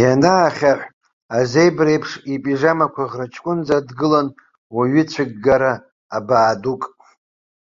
Ианаахьаҳә, 0.00 0.86
азебра 1.36 1.90
еиԥш 1.92 2.10
ипижамақәа 2.34 3.10
ӷраҷкәынӡа 3.10 3.86
дгылан 3.88 4.28
уаҩыцәыггара 4.74 5.72
абаа 6.16 6.54
дук. 6.62 6.82